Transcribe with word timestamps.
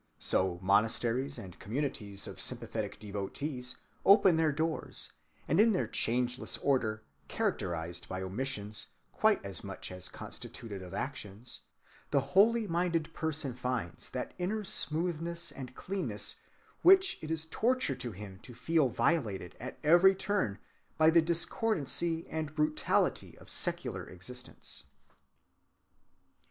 So 0.17 0.57
monasteries 0.63 1.37
and 1.37 1.59
communities 1.59 2.25
of 2.25 2.41
sympathetic 2.41 2.99
devotees 2.99 3.75
open 4.03 4.35
their 4.35 4.51
doors, 4.51 5.11
and 5.47 5.59
in 5.59 5.73
their 5.73 5.85
changeless 5.85 6.57
order, 6.57 7.03
characterized 7.27 8.09
by 8.09 8.23
omissions 8.23 8.87
quite 9.11 9.45
as 9.45 9.63
much 9.63 9.91
as 9.91 10.09
constituted 10.09 10.81
of 10.81 10.95
actions, 10.95 11.61
the 12.09 12.21
holy‐minded 12.33 13.13
person 13.13 13.53
finds 13.53 14.09
that 14.09 14.33
inner 14.39 14.63
smoothness 14.63 15.51
and 15.51 15.75
cleanness 15.75 16.37
which 16.81 17.19
it 17.21 17.29
is 17.29 17.45
torture 17.45 17.93
to 17.97 18.11
him 18.11 18.39
to 18.39 18.55
feel 18.55 18.89
violated 18.89 19.55
at 19.59 19.77
every 19.83 20.15
turn 20.15 20.57
by 20.97 21.11
the 21.11 21.21
discordancy 21.21 22.25
and 22.27 22.55
brutality 22.55 23.37
of 23.37 23.51
secular 23.51 24.07
existence. 24.09 24.85